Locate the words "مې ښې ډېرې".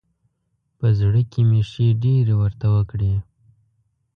1.49-2.33